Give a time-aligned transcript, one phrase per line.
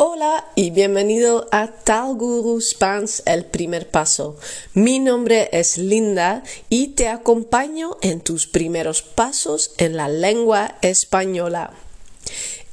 [0.00, 4.36] Hola y bienvenido a Tal Guru Spans El Primer Paso.
[4.72, 11.72] Mi nombre es Linda y te acompaño en tus primeros pasos en la lengua española.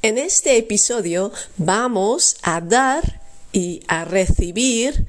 [0.02, 3.20] En este episodio vamos a dar
[3.52, 5.06] y a recibir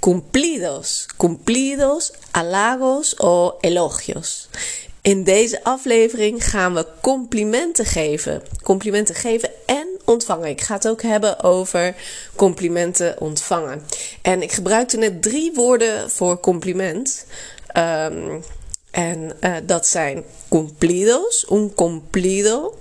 [0.00, 4.48] cumplidos, cumplidos, halagos o elogios.
[5.02, 8.42] In deze aflevering gaan we complimenten geven.
[8.62, 10.48] Complimenten geven en ontvangen.
[10.48, 11.94] Ik ga het ook hebben over
[12.36, 13.82] complimenten ontvangen.
[14.22, 17.26] En ik gebruikte net drie woorden voor compliment.
[17.76, 18.44] Um,
[18.90, 22.78] en uh, dat zijn cumplidos, un cumplido.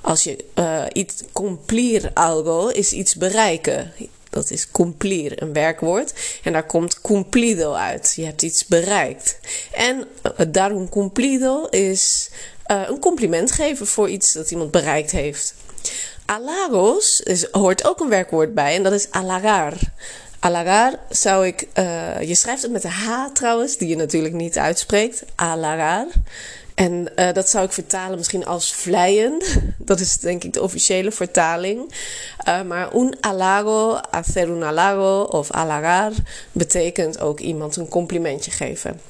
[0.00, 3.92] Als je uh, iets cumplir algo is iets bereiken.
[4.30, 6.12] Dat is cumplir, een werkwoord.
[6.42, 8.12] En daar komt cumplido uit.
[8.16, 9.38] Je hebt iets bereikt.
[9.72, 12.30] En uh, daarom cumplido is
[12.66, 15.54] een compliment geven voor iets dat iemand bereikt heeft.
[16.26, 19.74] Alagos is, hoort ook een werkwoord bij en dat is alagar.
[20.38, 21.66] Alagar zou ik.
[21.78, 25.24] Uh, je schrijft het met de H trouwens, die je natuurlijk niet uitspreekt.
[25.34, 26.06] Alagar.
[26.74, 29.42] En uh, dat zou ik vertalen misschien als vleien.
[29.78, 31.94] Dat is denk ik de officiële vertaling.
[32.48, 36.12] Uh, maar un halago, hacer un halago of halagar
[36.52, 39.00] betekent ook iemand een complimentje geven.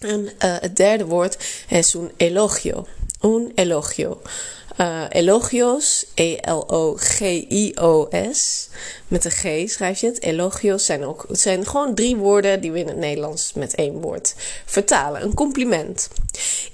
[0.00, 1.36] En het derde woord
[1.68, 2.86] is un elogio.
[3.20, 4.20] Un elogio.
[4.80, 6.68] Uh, elogios, E-L-O-G-I-O-S.
[9.08, 10.22] Met een G schrijf je het.
[10.22, 14.00] Elogios zijn ook het zijn gewoon drie woorden die we in het Nederlands met één
[14.00, 15.22] woord vertalen.
[15.22, 16.08] Een compliment.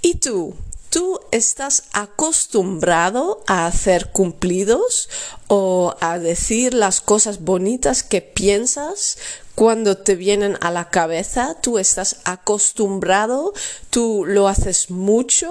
[0.00, 0.54] Y tú,
[0.88, 5.10] ¿Tú estás acostumbrado a hacer cumplidos
[5.46, 9.18] o a decir las cosas bonitas que piensas
[9.58, 11.56] cuando te vienen a la cabeza?
[11.60, 13.52] ¿Tú estás acostumbrado?
[13.90, 15.50] ¿Tú lo haces mucho?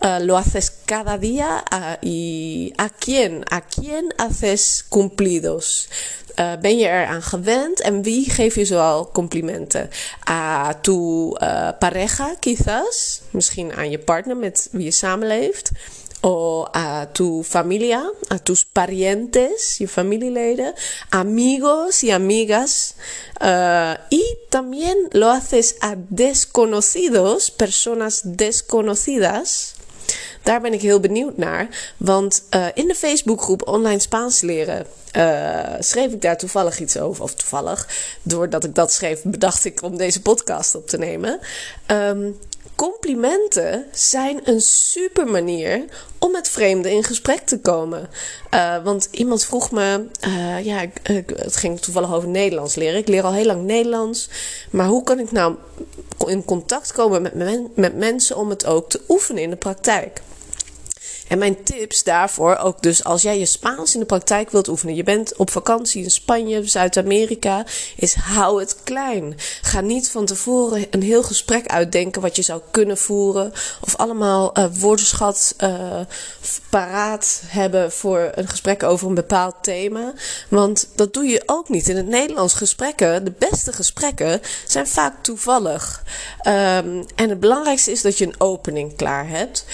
[0.00, 1.64] Uh, ¿Lo haces cada día?
[1.72, 3.44] Uh, ¿Y a quién?
[3.50, 5.88] ¿A quién haces cumplidos?
[6.38, 9.90] Uh, ben je eraan gewend en wie geef je zoal complimenten?
[10.26, 11.32] A tu
[11.78, 15.70] pareja, quizás, misschien aan je partner met wie je samenleeft.
[16.26, 20.72] O a tu familia, a tus parientes, je familieleden,
[21.10, 22.83] amigos y amigas.
[23.44, 29.74] Uh, y también lo haces a desconocidos, personas desconocidas.
[30.42, 31.92] Daar ben ik heel benieuwd naar.
[31.96, 37.22] Want uh, in de Facebookgroep Online Spaans leren uh, schreef ik daar toevallig iets over.
[37.22, 37.88] Of toevallig,
[38.22, 41.38] doordat ik dat schreef, bedacht ik om deze podcast op te nemen.
[41.86, 42.38] Um,
[42.74, 45.84] complimenten zijn een super manier
[46.18, 48.08] om met vreemden in gesprek te komen.
[48.54, 50.90] Uh, want iemand vroeg me, uh, ja, ik,
[51.36, 52.98] het ging toevallig over Nederlands leren.
[52.98, 54.28] Ik leer al heel lang Nederlands.
[54.70, 55.54] Maar hoe kan ik nou
[56.26, 60.22] in contact komen met, met mensen om het ook te oefenen in de praktijk?
[61.28, 64.94] En mijn tips daarvoor, ook dus als jij je Spaans in de praktijk wilt oefenen,
[64.94, 67.64] je bent op vakantie in Spanje, Zuid-Amerika,
[67.96, 69.36] is hou het klein.
[69.62, 74.58] Ga niet van tevoren een heel gesprek uitdenken wat je zou kunnen voeren, of allemaal
[74.58, 76.00] uh, woordenschat uh,
[76.70, 80.12] paraat hebben voor een gesprek over een bepaald thema.
[80.48, 81.88] Want dat doe je ook niet.
[81.88, 86.02] In het Nederlands gesprekken, de beste gesprekken, zijn vaak toevallig.
[86.38, 89.64] Um, en het belangrijkste is dat je een opening klaar hebt.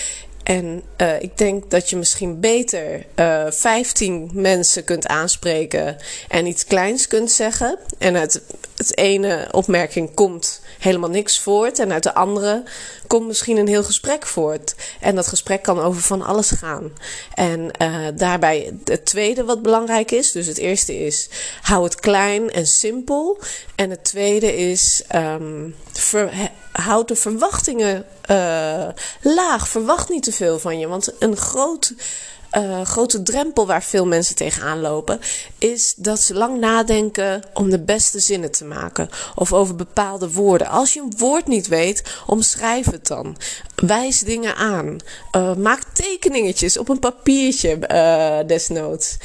[0.42, 5.96] En uh, ik denk dat je misschien beter uh, 15 mensen kunt aanspreken
[6.28, 7.78] en iets kleins kunt zeggen.
[7.98, 8.42] En uit
[8.76, 11.78] het ene opmerking komt helemaal niks voort.
[11.78, 12.62] En uit de andere
[13.06, 14.74] komt misschien een heel gesprek voort.
[15.00, 16.92] En dat gesprek kan over van alles gaan.
[17.34, 20.32] En uh, daarbij het tweede wat belangrijk is.
[20.32, 21.28] Dus het eerste is
[21.62, 23.38] hou het klein en simpel.
[23.74, 25.74] En het tweede is um,
[26.72, 28.88] houd de verwachtingen uh,
[29.22, 29.68] laag.
[29.68, 30.88] Verwacht niet te veel van je.
[30.88, 31.94] Want een groot
[32.56, 35.20] uh, grote drempel waar veel mensen tegenaan lopen,
[35.58, 40.68] is dat ze lang nadenken om de beste zinnen te maken of over bepaalde woorden.
[40.68, 43.36] Als je een woord niet weet, omschrijf het dan.
[43.74, 44.96] Wijs dingen aan.
[45.36, 49.16] Uh, maak tekeningetjes op een papiertje, uh, desnoods.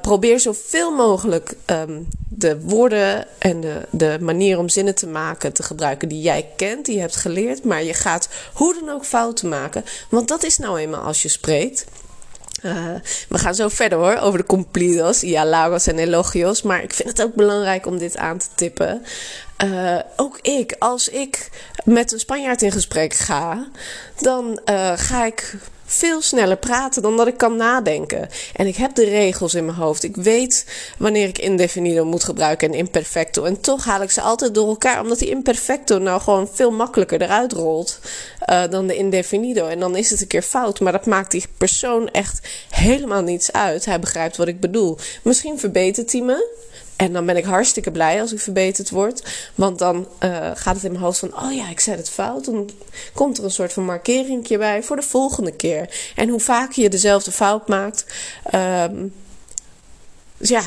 [0.00, 5.62] probeer zoveel mogelijk um, de woorden en de, de manier om zinnen te maken te
[5.62, 9.48] gebruiken die jij kent, die je hebt geleerd, maar je gaat hoe dan ook fouten
[9.48, 11.84] maken, want dat is nou eenmaal als je spreekt.
[12.66, 12.94] Uh,
[13.28, 16.62] we gaan zo verder hoor, over de cumplidos, ja, lagos en elogios.
[16.62, 19.02] Maar ik vind het ook belangrijk om dit aan te tippen.
[19.64, 21.50] Uh, ook ik, als ik
[21.84, 23.66] met een Spanjaard in gesprek ga,
[24.20, 28.28] dan uh, ga ik veel sneller praten dan dat ik kan nadenken.
[28.54, 30.02] En ik heb de regels in mijn hoofd.
[30.02, 30.66] Ik weet
[30.98, 33.44] wanneer ik indefinido moet gebruiken en imperfecto.
[33.44, 37.22] En toch haal ik ze altijd door elkaar, omdat die imperfecto nou gewoon veel makkelijker
[37.22, 38.00] eruit rolt
[38.50, 39.66] uh, dan de indefinido.
[39.66, 42.40] En dan is het een keer fout, maar dat maakt die persoon echt
[42.70, 43.84] helemaal niets uit.
[43.84, 44.98] Hij begrijpt wat ik bedoel.
[45.22, 46.54] Misschien verbetert hij me.
[46.96, 49.48] En dan ben ik hartstikke blij als ik verbeterd word.
[49.54, 52.44] Want dan uh, gaat het in mijn hoofd van: oh ja, ik zei het fout.
[52.44, 52.70] Dan
[53.14, 56.12] komt er een soort van markeringje bij voor de volgende keer.
[56.14, 58.06] En hoe vaker je dezelfde fout maakt.
[58.54, 59.12] Um,
[60.38, 60.62] dus ja,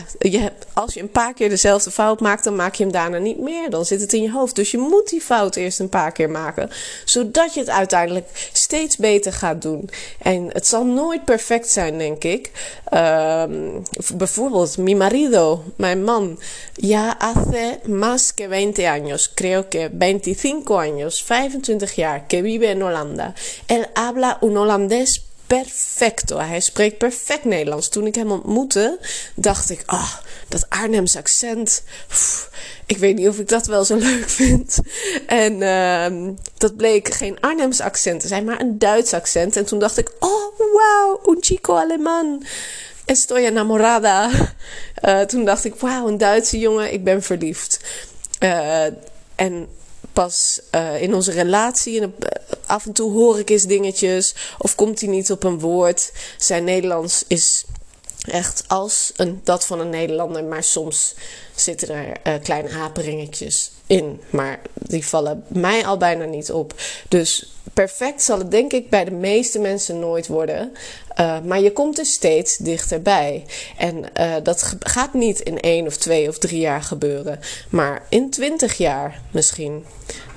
[0.74, 3.70] als je een paar keer dezelfde fout maakt, dan maak je hem daarna niet meer.
[3.70, 4.56] Dan zit het in je hoofd.
[4.56, 6.70] Dus je moet die fout eerst een paar keer maken,
[7.06, 9.90] zodat je het uiteindelijk steeds beter gaat doen.
[10.22, 12.52] En het zal nooit perfect zijn, denk ik.
[12.94, 13.84] Um,
[14.14, 16.40] bijvoorbeeld, mi marido, mijn man,
[16.74, 22.82] ja hace más que 20 años, creo que 25 años, 25 jaar, que vive en
[22.82, 23.34] Holanda.
[23.66, 26.38] Él habla un holandés perfecto.
[26.38, 27.90] Hij spreekt perfect Nederlands.
[27.90, 29.00] Toen ik hem ontmoette,
[29.36, 30.14] dacht ik, ah, oh,
[30.48, 31.84] dat Arnhems accent.
[32.86, 34.80] ik weet niet of ik dat wel zo leuk vind.
[35.28, 39.56] En uh, dat bleek geen Arnhems accent te zijn, maar een Duits accent.
[39.56, 42.44] En toen dacht ik, oh, wow, un chico alemán.
[43.06, 44.30] Estoy enamorada.
[45.06, 47.80] Uh, toen dacht ik, wauw, een Duitse jongen, ik ben verliefd.
[48.40, 48.86] Uh,
[49.36, 49.68] en
[50.24, 52.02] pas uh, in onze relatie.
[52.02, 52.30] En, uh,
[52.66, 54.36] af en toe hoor ik eens dingetjes.
[54.58, 56.12] Of komt hij niet op een woord.
[56.38, 57.66] Zijn Nederlands is
[58.32, 60.44] echt als een, dat van een Nederlander.
[60.44, 61.16] Maar soms
[61.56, 64.22] zitten er uh, kleine haperingetjes in.
[64.30, 66.74] Maar die vallen mij al bijna niet op.
[67.08, 70.72] Dus perfect zal het denk ik bij de meeste mensen nooit worden.
[71.20, 73.46] Uh, maar je komt er steeds dichterbij.
[73.78, 77.40] En uh, dat gaat niet in één of twee of drie jaar gebeuren.
[77.70, 79.86] Maar in twintig jaar misschien.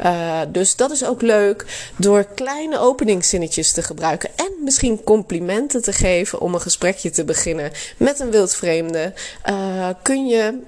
[0.01, 4.31] Uh, dus dat is ook leuk door kleine openingszinnetjes te gebruiken.
[4.37, 9.13] En misschien complimenten te geven om een gesprekje te beginnen met een wildvreemde.
[10.03, 10.59] kun je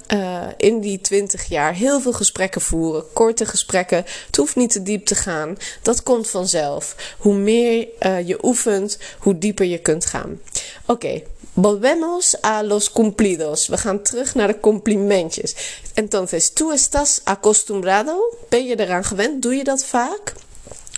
[0.56, 3.04] in die twintig jaar heel veel gesprekken voeren.
[3.12, 4.04] Korte gesprekken.
[4.26, 5.56] Het hoeft niet te diep te gaan.
[5.82, 7.14] Dat komt vanzelf.
[7.18, 7.88] Hoe meer
[8.24, 10.40] je oefent, hoe dieper je kunt gaan.
[10.86, 11.22] Oké,
[11.54, 13.68] volvemos a los cumplidos.
[13.68, 15.54] We gaan terug naar de complimentjes.
[15.94, 18.38] Entonces, tú estás acostumbrado?
[18.48, 19.42] Ben je eraan gewend?
[19.42, 19.86] Doe je dat?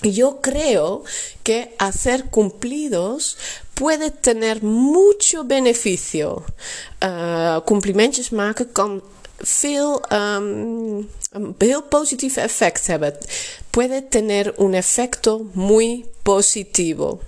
[0.00, 1.02] Yo creo
[1.42, 3.36] que hacer cumplidos
[3.74, 6.44] puede tener mucho beneficio.
[7.02, 9.02] Uh, complimentjes maken kan
[9.38, 11.84] veel, um, een heel
[12.34, 12.88] effect.
[13.70, 17.20] Puede tener un efecto muy positivo.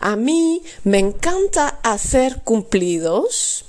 [0.00, 3.64] A mí me encanta hacer cumplidos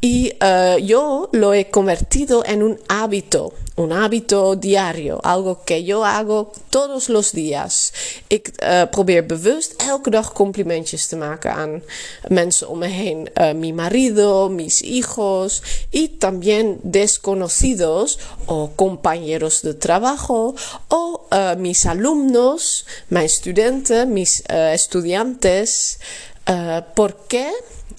[0.00, 3.52] y uh, yo lo he convertido en un hábito.
[3.76, 7.92] un hábito diario, algo que yo hago todos los días.
[8.26, 11.82] Ik uh, probeer bewust elke dag complimentjes te maken aan
[12.28, 13.28] mensen om me heen.
[13.34, 20.54] Uh, mi marido, mis hijos y también desconocidos o compañeros de trabajo
[20.88, 21.26] o
[21.58, 25.98] mis alumnos, mijn studenten, mis estudiantes.
[26.94, 27.50] ¿Por qué?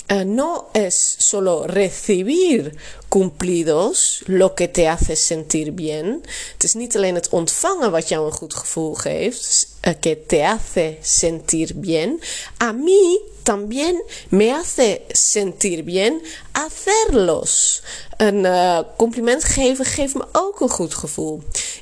[0.10, 2.78] Uh, no es solo recibir
[3.10, 6.24] cumplidos lo que te hace sentir bien.
[6.54, 7.92] Het is niet alleen het ontvangen
[9.88, 12.20] uh, que te hace sentir bien.
[12.58, 16.22] A mí también me hace sentir bien
[16.52, 17.82] hacerlos.
[18.18, 20.96] Een uh, compliment geven geeft me ook een goed.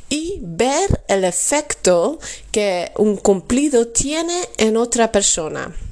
[0.07, 2.17] Y ver el efecto
[2.49, 5.84] que un cumplido tiene en otra persona.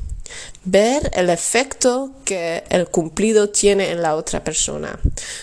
[0.62, 5.00] Ver el efecto que el cumplido tiene en la otra persona.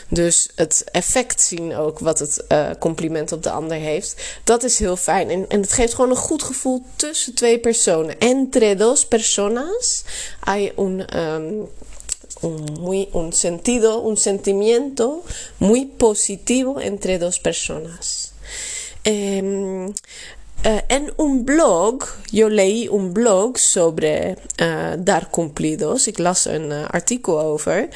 [0.08, 4.40] Dus het effect zien ook wat het uh, compliment op de ander heeft.
[4.44, 5.30] Dat is heel fijn.
[5.30, 8.18] En, en het geeft gewoon een goed gevoel tussen twee personen.
[8.18, 10.04] Entre dos personas
[10.40, 11.18] hay un.
[11.18, 11.68] Um,
[12.42, 15.23] un, muy, un sentido, un sentimiento
[15.59, 18.32] muy positivo entre dos personas.
[19.04, 19.92] Um,
[20.67, 26.07] Uh, en un blog, yo leí un blog sobre uh, dar cumplidos.
[26.07, 27.88] Ik las een uh, artikel over.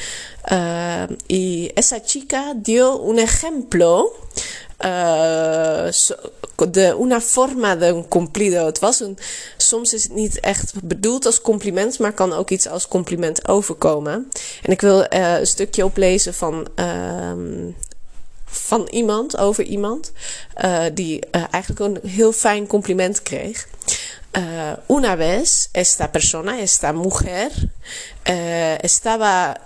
[1.26, 4.12] y esa chica dio un ejemplo
[6.68, 8.66] de una forma de un cumplido.
[8.66, 9.18] Het was een,
[9.56, 14.28] soms is het niet echt bedoeld als compliment, maar kan ook iets als compliment overkomen.
[14.62, 17.71] En ik wil een stukje oplezen van ehm,
[18.56, 20.12] van iemand over iemand
[20.64, 23.68] uh, die uh, eigenlijk een heel fijn compliment kreeg.
[24.38, 27.50] Uh, una vez esta persona, esta mujer,
[28.80, 29.56] estaba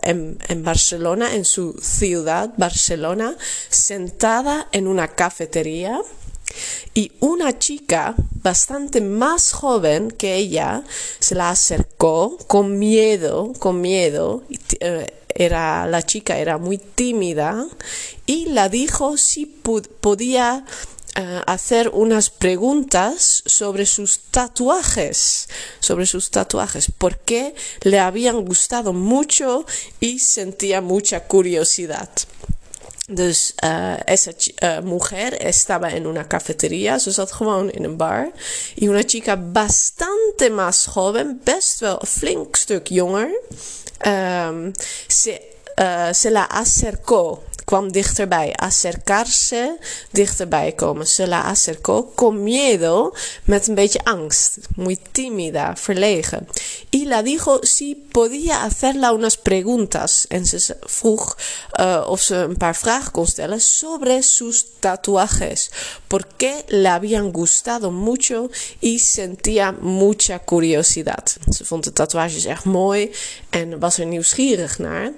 [0.00, 3.34] en, en, Barcelona, en su ciudad, Barcelona,
[3.68, 6.02] sentada en una cafetería
[6.94, 10.84] Y una chica bastante más joven que ella
[11.18, 14.42] se la acercó con miedo, con miedo.
[14.80, 17.66] Eh, era, la chica era muy tímida
[18.26, 20.64] y la dijo si podía
[21.14, 25.48] eh, hacer unas preguntas sobre sus tatuajes,
[25.80, 29.66] sobre sus tatuajes, porque le habían gustado mucho
[30.00, 32.08] y sentía mucha curiosidad.
[33.08, 38.32] Dus uh, esa uh, mujer estaba en una cafetería, ze zat gewoon in een bar.
[38.74, 43.30] Y una chica bastante más joven, best wel flink stuk jonger,
[44.06, 44.72] um,
[45.08, 48.52] se, uh, se la acercó kwam dichterbij.
[48.52, 49.78] Acercarse,
[50.10, 51.06] dichterbij komen.
[51.06, 53.14] Se la acercó con miedo,
[53.44, 54.58] met een beetje angst.
[54.76, 56.48] Muy tímida, verlegen.
[56.90, 60.26] Y la dijo si podía hacerla unas preguntas.
[60.28, 61.36] En ze vroeg
[61.80, 65.70] uh, of ze een paar vragen kon stellen sobre sus tatuajes.
[66.06, 68.50] Por qué le habían gustado mucho
[68.80, 71.36] y sentía mucha curiosidad.
[71.50, 73.10] Ze vond de tatuajes echt mooi
[73.50, 75.12] en was er nieuwsgierig naar.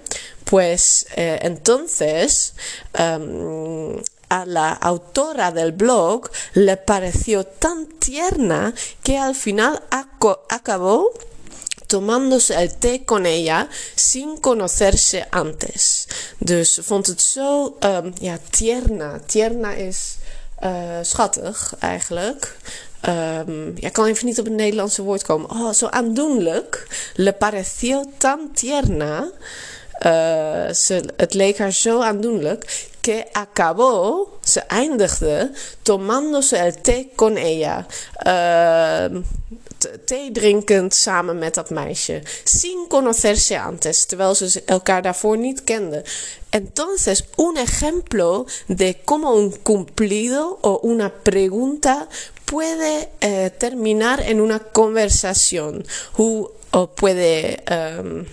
[0.44, 2.54] Pues eh, entonces
[2.98, 9.82] um, a la autora del blog le pareció tan tierna que al final
[10.48, 11.12] acabó
[11.86, 16.08] tomándose el té con ella sin conocerse antes.
[16.38, 19.20] Dus vond het zo um, ja, tierna.
[19.26, 20.16] Tierna is
[20.62, 22.56] uh, schattig eigenlijk.
[23.08, 25.50] Um, ja, kan even niet op het Nederlandse woord komen.
[25.50, 26.86] Oh, zo aandoenlijk.
[27.14, 29.30] Le pareció tan tierna.
[30.00, 32.90] Uh, ze, het leek haar zo aandoenlijk.
[33.00, 35.50] Que acabó, ze eindigde,
[35.82, 37.86] tomándose el té con ella.
[38.26, 39.20] Uh,
[40.04, 42.22] thee drinkend samen met dat meisje.
[42.44, 46.02] Sin conocerse antes, terwijl ze elkaar daarvoor niet kenden.
[46.50, 52.06] Entonces, un ejemplo de cómo un cumplido o una pregunta
[52.44, 55.84] puede eh, terminar en una conversación.
[56.12, 57.62] Hoe, o puede.
[57.70, 58.26] Um,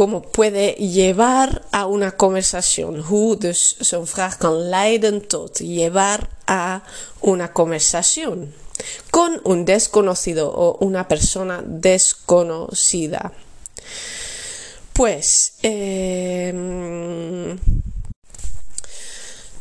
[0.00, 3.04] cómo puede llevar a una conversación.
[3.04, 6.80] Hoe dus zo'n vraag leiden tot llevar a
[7.20, 8.54] una conversación
[9.10, 13.32] con un desconocido o una persona desconocida.
[14.94, 16.50] Pues eh,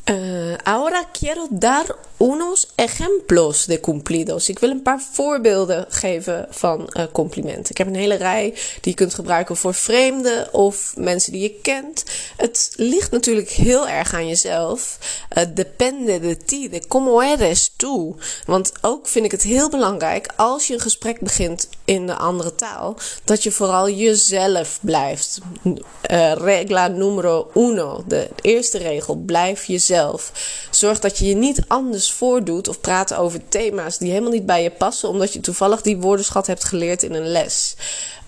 [0.08, 1.86] uh, ahora quiero dar
[2.19, 4.49] unos ejemplos de cumplidos.
[4.49, 7.71] Ik wil een paar voorbeelden geven van uh, complimenten.
[7.71, 11.59] Ik heb een hele rij die je kunt gebruiken voor vreemden of mensen die je
[11.61, 12.03] kent.
[12.38, 14.97] Het ligt natuurlijk heel erg aan jezelf.
[15.38, 18.15] Uh, depende de ti, de como eres tú.
[18.45, 22.55] Want ook vind ik het heel belangrijk als je een gesprek begint in de andere
[22.55, 25.39] taal, dat je vooral jezelf blijft.
[25.63, 30.31] Uh, regla numero uno, de eerste regel, blijf jezelf.
[30.71, 34.63] Zorg dat je je niet anders voordoet of praten over thema's die helemaal niet bij
[34.63, 37.75] je passen, omdat je toevallig die woordenschat hebt geleerd in een les.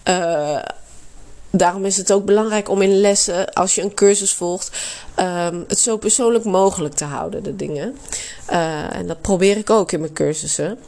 [0.09, 0.59] Uh,
[1.50, 4.71] daarom is het ook belangrijk om in lessen, als je een cursus volgt,
[5.19, 7.97] um, het zo persoonlijk mogelijk te houden, de dingen.
[8.51, 10.79] Uh, en dat probeer ik ook in mijn cursussen.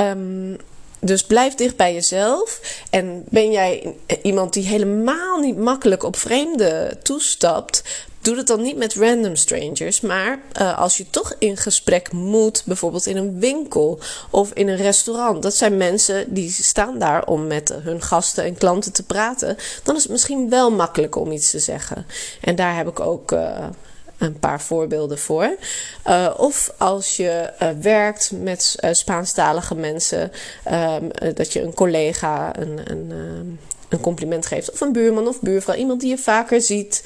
[0.00, 0.56] Um,
[1.04, 2.60] dus blijf dicht bij jezelf.
[2.90, 7.82] En ben jij iemand die helemaal niet makkelijk op vreemden toestapt,
[8.22, 12.62] Doe het dan niet met random strangers, maar uh, als je toch in gesprek moet,
[12.66, 13.98] bijvoorbeeld in een winkel
[14.30, 18.54] of in een restaurant, dat zijn mensen die staan daar om met hun gasten en
[18.54, 22.06] klanten te praten, dan is het misschien wel makkelijk om iets te zeggen.
[22.40, 23.32] En daar heb ik ook.
[23.32, 23.66] Uh,
[24.22, 25.56] een paar voorbeelden voor.
[26.08, 30.32] Uh, of als je uh, werkt met uh, Spaanstalige mensen,
[30.72, 33.58] um, dat je een collega, een, een
[33.92, 34.72] een compliment geeft.
[34.72, 37.04] Of een buurman of buurvrouw, iemand die je vaker ziet.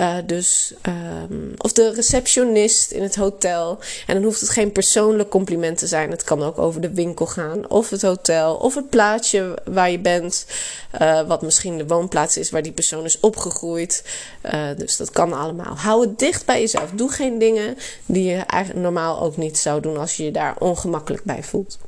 [0.00, 0.74] Uh, dus,
[1.30, 3.78] um, of de receptionist in het hotel.
[4.06, 6.10] En dan hoeft het geen persoonlijk compliment te zijn.
[6.10, 9.98] Het kan ook over de winkel gaan, of het hotel, of het plaatsje waar je
[9.98, 10.46] bent.
[11.00, 14.04] Uh, wat misschien de woonplaats is waar die persoon is opgegroeid.
[14.54, 15.76] Uh, dus dat kan allemaal.
[15.76, 16.90] Hou het dicht bij jezelf.
[16.90, 17.76] Doe geen dingen
[18.06, 21.78] die je eigenlijk normaal ook niet zou doen als je je daar ongemakkelijk bij voelt.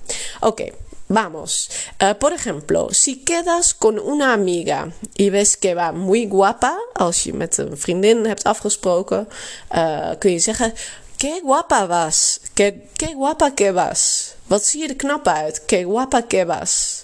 [0.41, 0.69] Oké.
[1.11, 1.69] Vamos,
[2.01, 7.25] uh, por ejemplo, si quedas con una amiga y ves que va muy guapa, als
[7.25, 9.29] je met een vriendin hebt afgesproken,
[9.75, 10.75] uh, kun je zeggen:
[11.17, 14.35] Que guapa vas, que, que guapa que vas.
[14.47, 15.65] Wat zie je er knap uit?
[15.65, 17.03] Que guapa que vas.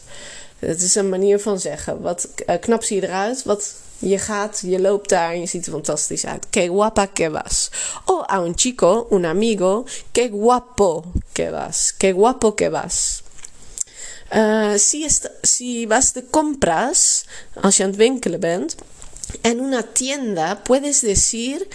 [0.58, 2.00] Het is een manier van zeggen.
[2.00, 3.42] Wat uh, knap zie je eruit?
[3.42, 6.46] Wat je gaat, je loopt daar en je ziet er fantastisch uit.
[6.50, 7.70] Que guapa que vas.
[8.04, 11.94] O a un chico, un amigo, que guapo que vas.
[11.96, 13.24] Que guapo que vas.
[14.34, 17.24] Uh, si, vas de compras,
[17.60, 17.98] als je aan het
[19.40, 21.66] en una tienda, puedes decir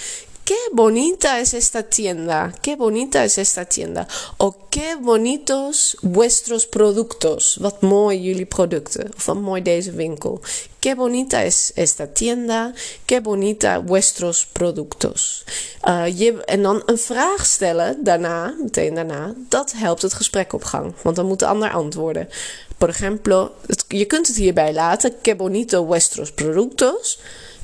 [0.43, 4.07] qué bonita es esta tienda, qué bonita es esta tienda.
[4.37, 10.41] O qué bonitos vuestros productos, wat mooi jullie producten, of wat mooi deze winkel.
[10.79, 12.73] Qué bonita es esta tienda,
[13.05, 15.43] qué bonita vuestros productos.
[15.87, 20.63] Uh, je, en dan een vraag stellen daarna, meteen daarna, dat helpt het gesprek op
[20.63, 20.93] gang.
[21.01, 22.29] Want dan moet de ander antwoorden.
[22.77, 23.51] Por ejemplo,
[23.87, 27.19] je kunt het hierbij laten, qué bonito vuestros productos.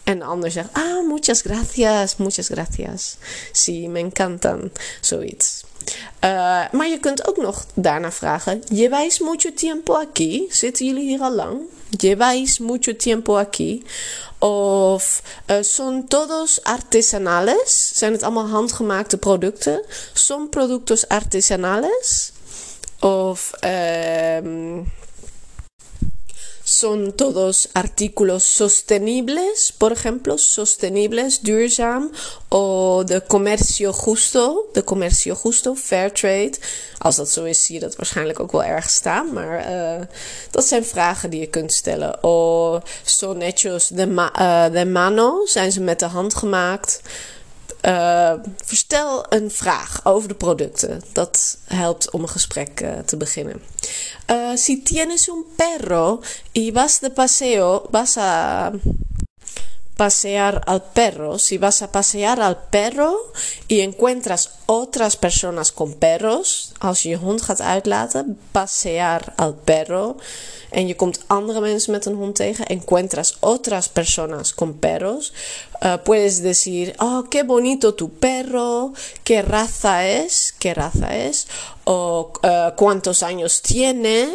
[0.08, 3.18] En de ander zegt, ah, muchas gracias, muchas gracias.
[3.52, 4.72] Sí, me encantan,
[5.02, 5.64] zoiets.
[6.24, 10.48] Uh, maar je kunt ook nog daarna vragen, ¿lleváis mucho tiempo aquí?
[10.50, 11.60] Zitten jullie hier al lang?
[11.90, 13.84] ¿Lleváis mucho tiempo aquí?
[14.40, 15.22] Of
[15.52, 17.92] uh, son todos artesanales?
[17.94, 19.86] Zijn het allemaal handgemaakte producten?
[20.14, 22.32] Son productos artesanales?
[23.00, 23.52] Of...
[23.64, 24.80] Uh,
[26.80, 32.12] son todos artículos sostenibles, por ejemplo, sostenibles, duurzaam,
[32.50, 36.54] o de comercio justo, de comercio justo, fair trade.
[37.00, 40.06] Als dat zo is, zie je dat waarschijnlijk ook wel erg staan, maar uh,
[40.52, 42.24] dat zijn vragen die je kunt stellen.
[42.24, 47.02] O son hechos de, ma uh, de mano, zijn ze met de hand gemaakt.
[47.82, 48.34] Uh,
[48.66, 51.02] verstel een vraag over de producten.
[51.14, 53.62] Dat helpt om een gesprek uh, te beginnen.
[54.32, 58.72] Uh, si tienes un perro y vas de paseo, vas a
[59.98, 61.38] pasear al perro.
[61.40, 63.18] Si vas a pasear al perro
[63.68, 70.16] y encuentras otras personas con perros, als je hond gaat uitlaten, pasear al perro.
[70.70, 71.80] En je komt andere
[72.68, 75.34] encuentras otras personas con perros,
[75.82, 81.48] uh, puedes decir, oh, qué bonito tu perro, qué raza es, qué raza es,
[81.86, 84.30] o uh, cuántos años tiene,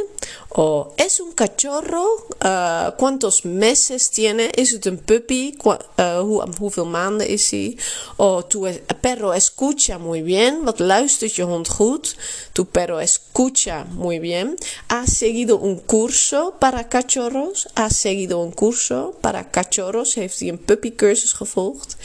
[0.49, 5.55] o es un cachorro, uh, cuántos meses tiene, is het een puppy,
[5.97, 7.79] hoe, hoeveel maanden is hij,
[8.17, 8.69] o tu
[9.01, 12.17] perro escucha muy bien, wat luistert je hond goed,
[12.53, 14.55] tu perro escucha muy bien,
[14.87, 20.65] ha seguido un curso para cachorros, ha seguido un curso para cachorros, heeft hij een
[20.65, 21.97] puppycursus gevolgd.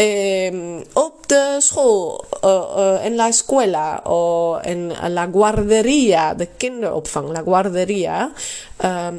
[0.00, 7.42] Eh, op de school, uh, uh, la escuela, o en la guardería, de kinderopvang, la
[7.42, 8.32] guardería,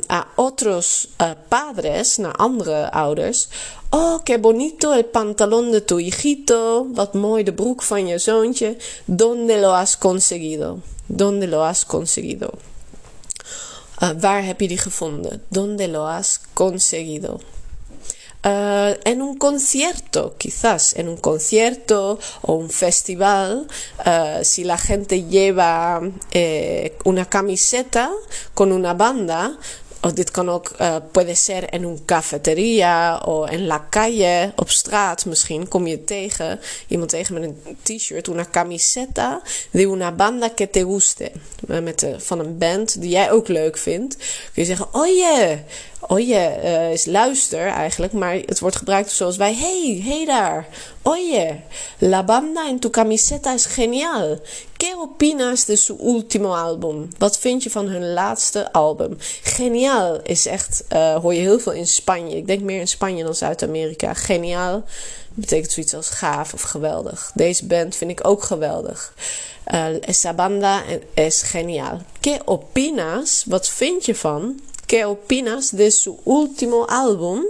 [0.08, 1.10] a otros
[1.48, 3.48] padres, naar andere ouders.
[3.90, 8.78] Oh, qué bonito el pantalón de tu hijito, wat mooi de broek van je zoontje.
[9.06, 10.80] ¿Dónde lo has conseguido?
[11.06, 12.50] ¿Dónde lo has conseguido?
[14.20, 15.44] waar heb je die gevonden?
[15.48, 17.40] ¿Dónde lo has conseguido?
[18.44, 23.68] Uh, en un concierto, quizás en un concierto o un festival,
[24.04, 26.02] uh, si la gente lleva
[26.32, 28.10] eh, una camiseta
[28.56, 29.60] con una banda,
[30.04, 34.70] Of dit kan ook, uh, puede ser en een cafeteria of en la calle, op
[34.70, 40.50] straat misschien, kom je tegen, iemand tegen met een t-shirt, una camiseta de una banda
[40.50, 41.32] que te guste.
[41.68, 44.16] Met de, van een band die jij ook leuk vindt.
[44.16, 45.64] Kun je zeggen, oye,
[46.08, 50.68] oye, uh, is luister eigenlijk, maar het wordt gebruikt zoals wij, hey, hey daar,
[51.02, 51.60] oye,
[51.98, 54.40] la banda en tu camiseta is genial.
[54.78, 57.10] ¿Qué opinas de su último album?
[57.18, 59.18] Wat vind je van hun laatste album?
[59.44, 62.38] Geniaal is echt, uh, hoor je heel veel in Spanje.
[62.38, 64.14] Ik denk meer in Spanje dan Zuid-Amerika.
[64.14, 64.84] Geniaal
[65.34, 67.32] betekent zoiets als gaaf of geweldig.
[67.34, 69.14] Deze band vind ik ook geweldig.
[69.74, 70.84] Uh, esa banda
[71.14, 72.02] es genial.
[72.20, 73.44] ¿Qué opinas?
[73.48, 74.60] Wat vind je van?
[74.92, 77.46] ¿Qué opinas de su último album?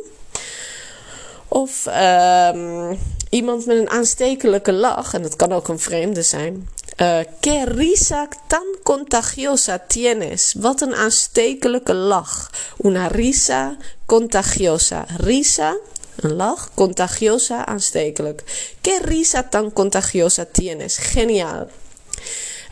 [1.47, 2.99] Of um,
[3.29, 6.69] iemand met een aanstekelijke lach, en dat kan ook een vreemde zijn.
[6.97, 10.53] Uh, ¿Qué risa tan contagiosa tienes?
[10.59, 12.51] Wat een aanstekelijke lach.
[12.83, 15.05] Una risa contagiosa.
[15.17, 15.77] Risa,
[16.15, 16.69] een lach.
[16.73, 18.43] Contagiosa, aanstekelijk.
[18.81, 20.97] ¿Qué risa tan contagiosa tienes?
[20.97, 21.67] Geniaal.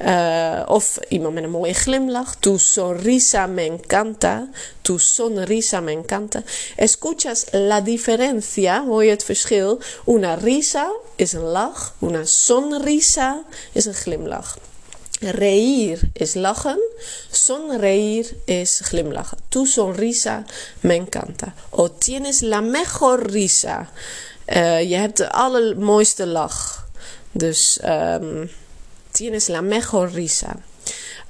[0.05, 2.35] Uh, of iemand met een mooie glimlach.
[2.39, 4.49] Tu sonrisa me encanta.
[4.81, 6.43] Tu sonrisa me encanta.
[6.75, 8.85] Escuchas la diferencia.
[8.85, 9.81] Hoor je het verschil?
[10.05, 11.93] Una risa is een lach.
[12.01, 14.57] Una sonrisa is een glimlach.
[15.19, 16.79] Reír is lachen.
[17.31, 19.37] Sonreír is glimlachen.
[19.49, 20.45] Tu sonrisa
[20.79, 21.53] me encanta.
[21.69, 23.89] O tienes la mejor risa.
[24.47, 26.87] Uh, je hebt de allermooiste lach.
[27.31, 28.49] Dus um,
[29.11, 30.57] tienes la mejor risa.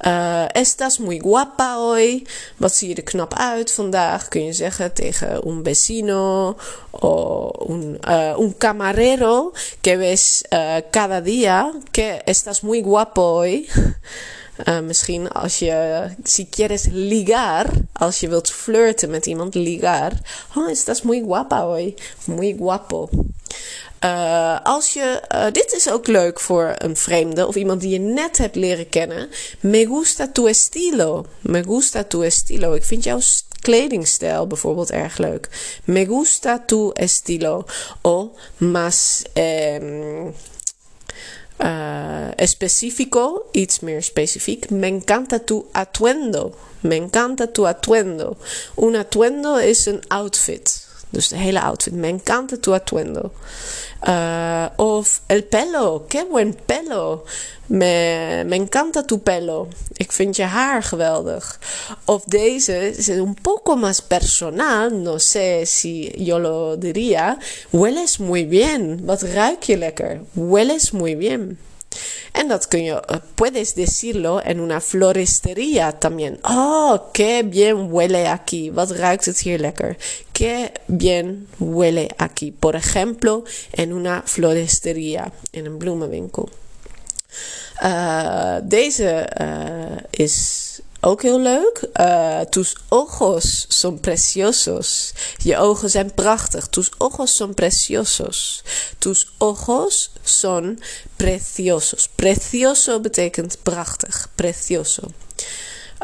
[0.06, 2.26] Uh, estás muy guapa hoy.
[2.58, 4.28] Wat zie je er knap uit vandaag?
[4.28, 6.56] Kun je zeggen tegen un vecino
[6.92, 13.68] o un, uh, un camarero que ves uh, cada día que estás muy guapo hoy.
[14.66, 20.12] Uh, misschien als je, si quieres ligar, als je wilt flirten met iemand, ligar.
[20.56, 21.96] Oh, estás muy guapa hoy.
[22.26, 23.10] Muy guapo.
[24.04, 28.00] Uh, als je, uh, dit is ook leuk voor een vreemde of iemand die je
[28.00, 29.30] net hebt leren kennen.
[29.60, 31.26] Me gusta tu estilo.
[31.42, 32.74] Me gusta tu estilo.
[32.74, 33.20] Ik vind jouw
[33.62, 35.50] kledingstijl bijvoorbeeld erg leuk.
[35.84, 37.66] Me gusta tu estilo.
[38.02, 40.28] O más eh,
[41.60, 44.70] uh, específico, iets meer specifiek.
[44.70, 46.54] Me encanta tu atuendo.
[46.82, 48.38] Me encanta tu atuendo.
[48.76, 50.79] Un atuendo is een outfit.
[51.10, 51.94] Dus de hele outfit.
[51.94, 53.32] Me encanta tu atuendo.
[54.08, 56.06] Uh, of el pelo.
[56.08, 57.24] Qué buen pelo.
[57.66, 59.68] Me, me encanta tu pelo.
[59.94, 61.60] Ik vind je haar geweldig.
[62.06, 64.90] Of deze is un poco más personal.
[64.90, 67.38] No sé si yo lo diría.
[67.70, 69.06] Hueles muy bien.
[69.06, 70.22] Wat ruik je lekker?
[70.34, 71.60] Hueles muy bien.
[72.32, 76.40] En dat kun je, uh, puedes decirlo en una floristería también.
[76.42, 78.72] Oh, qué bien huele aquí.
[78.72, 79.96] Wat ruikt het hier lekker?
[80.32, 82.52] Qué bien huele aquí.
[82.52, 86.50] Por ejemplo, en una floristería, in een bloemenwinkel.
[87.84, 90.69] Uh, deze uh, is
[91.02, 91.90] ook heel leuk.
[91.94, 95.14] Uh, tus ojos son preciosos.
[95.38, 96.68] Je ogen zijn prachtig.
[96.68, 98.64] Tus ojos son preciosos.
[98.98, 100.80] Tus ojos son
[101.16, 102.10] preciosos.
[102.16, 104.30] Precioso betekent prachtig.
[104.36, 105.04] Precioso.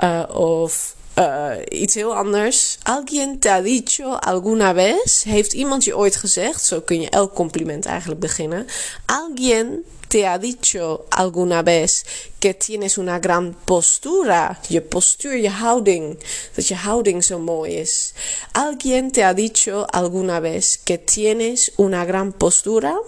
[0.04, 2.78] Uh, of uh, iets heel anders.
[2.84, 5.24] Alguien te ha dicho alguna vez?
[5.24, 6.66] Heeft iemand je ooit gezegd?
[6.66, 8.68] Zo kun je elk compliment eigenlijk beginnen.
[9.06, 12.06] Alguien te ha dicho alguna vez
[12.40, 14.60] que tienes una gran postura?
[14.68, 16.18] Je postuur, je houding.
[16.54, 18.14] Dat je houding zo mooi is.
[18.52, 23.02] Alguien te ha dicho alguna vez que tienes una gran postura?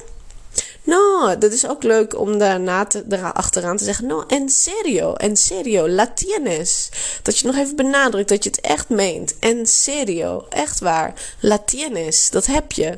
[0.84, 4.06] No, dat is ook leuk om daarna te, achteraan te zeggen.
[4.06, 6.90] No, en serio, en serio, la tienes.
[7.22, 9.40] Dat je nog even benadrukt dat je het echt meent.
[9.40, 11.14] En serio, echt waar.
[11.40, 12.98] La tienes, dat heb je.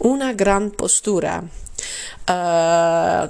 [0.00, 1.44] Una gran postura.
[2.30, 3.22] Uh,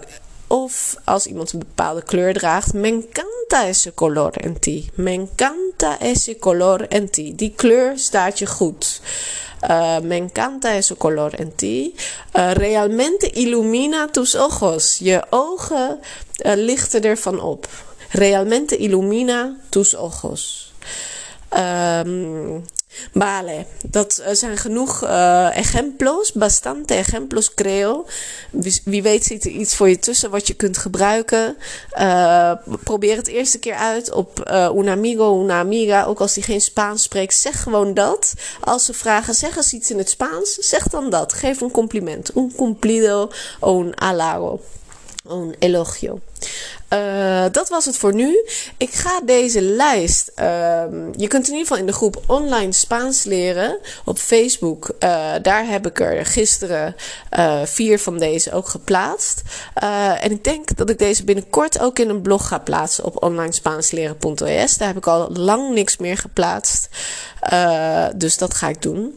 [0.47, 2.73] of als iemand een bepaalde kleur draagt.
[2.73, 4.91] Me encanta ese color en ti.
[4.95, 7.35] Me encanta ese color en ti.
[7.35, 9.01] Die kleur staat je goed.
[9.63, 11.95] Uh, me encanta ese color en ti.
[12.33, 14.99] Uh, realmente ilumina tus ojos.
[14.99, 16.01] Je ogen
[16.47, 17.69] uh, lichten ervan op.
[18.11, 20.73] Realmente ilumina tus ojos.
[21.57, 22.65] Um,
[23.15, 28.07] Vale, dat eh, zijn genoeg uh, ejemplos, bastante ejemplos creo.
[28.85, 31.57] Wie, weet zit er iets voor je tussen wat je kunt gebruiken.
[31.99, 32.53] Uh,
[32.83, 36.05] probeer het eerste keer uit op un amigo, una amiga.
[36.05, 38.33] Ook als die geen Spaans spreekt, zeg gewoon dat.
[38.61, 41.33] Als ze vragen, zeg eens iets in het Spaans, zeg dan dat.
[41.33, 42.37] Geef een compliment.
[42.37, 43.31] Un cumplido
[43.61, 44.61] un halago.
[45.31, 46.21] Un elogio.
[46.95, 48.45] Uh, dat was het voor nu.
[48.77, 50.33] Ik ga deze lijst.
[50.39, 50.83] Uh,
[51.17, 54.91] je kunt in ieder geval in de groep online Spaans leren op Facebook.
[55.01, 56.97] Uh, daar heb ik er gisteren
[57.31, 59.43] eh, vier van deze ook geplaatst.
[60.21, 64.77] en ik denk dat ik deze binnenkort ook in een blog ga plaatsen op onlinespaansLeren.es.
[64.77, 66.89] Daar heb ik al lang niks meer geplaatst.
[68.17, 69.15] dus dat ga ik doen.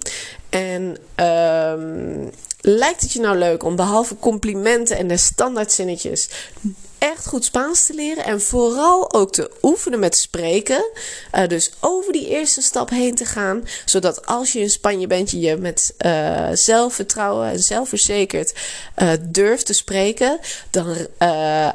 [0.49, 2.27] En ehm,
[2.61, 6.29] lijkt het je nou leuk om behalve complimenten en de standaardzinnetjes
[6.97, 10.85] echt goed Spaans te leren en vooral ook te oefenen met spreken.
[11.35, 15.31] Uh, dus over die eerste stap heen te gaan, zodat als je in Spanje bent,
[15.31, 18.53] je je met uh, zelfvertrouwen en zelfverzekerd
[18.97, 20.39] uh, durft te spreken.
[20.69, 20.95] Dan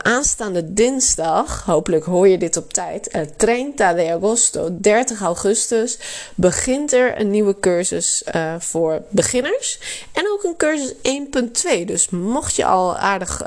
[0.02, 5.98] aanstaande dinsdag, hopelijk hoor je dit op tijd, 30 de agosto, 30 augustus,
[6.34, 8.22] begint er een nieuwe cursus
[8.58, 9.78] voor beginners.
[10.12, 10.94] En ook een cursus
[11.78, 11.84] 1.2.
[11.84, 13.42] Dus mocht je al aardig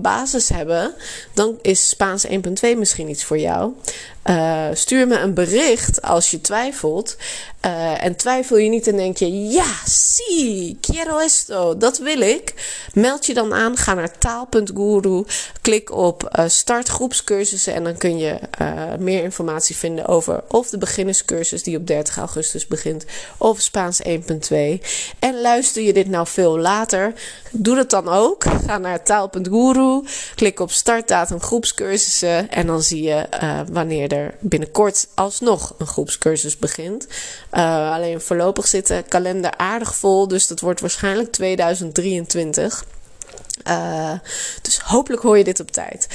[0.00, 0.94] basis hebben
[1.32, 2.32] dan is Spaans 1.2
[2.76, 3.72] misschien iets voor jou.
[4.30, 7.16] Uh, stuur me een bericht als je twijfelt.
[7.66, 12.54] Uh, en twijfel je niet en denk je: ja, sí, quiero esto, dat wil ik.
[12.92, 15.24] Meld je dan aan, ga naar taal.guru,
[15.60, 18.38] klik op uh, start groepscursussen en dan kun je
[18.98, 23.04] meer informatie vinden over of de beginnerscursus die op 30 augustus begint,
[23.36, 24.12] of Spaans 1.2.
[25.18, 27.12] En luister je dit nou veel later,
[27.50, 28.44] doe dat dan ook.
[28.66, 30.02] Ga naar taal.guru,
[30.34, 33.26] klik op startdatum groepscursussen en dan zie je
[33.72, 37.06] wanneer er binnenkort alsnog een groepscursus begint.
[37.52, 42.84] Uh, alleen voorlopig zit de kalender aardig vol, dus dat wordt waarschijnlijk 2023.
[43.64, 44.12] Uh,
[44.62, 46.08] dus hopelijk hoor je dit op tijd.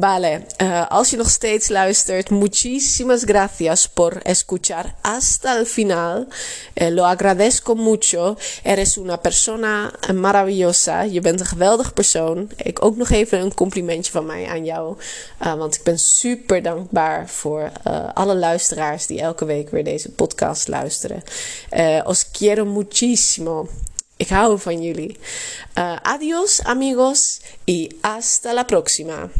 [0.00, 6.26] Vale, uh, als je nog steeds luistert, muchísimas gracias por escuchar hasta el final.
[6.74, 8.36] Eh, lo agradezco mucho.
[8.62, 11.02] Eres una persona maravillosa.
[11.02, 12.50] Je bent een geweldig persoon.
[12.56, 14.96] Ik ook nog even een complimentje van mij aan jou.
[15.42, 17.70] Uh, want ik ben super dankbaar voor
[18.14, 21.22] alle luisteraars die elke week weer deze podcast luisteren.
[22.04, 23.68] os quiero muchísimo.
[24.16, 25.18] Ik hou van jullie.
[26.02, 29.30] Adios amigos y hasta la próxima.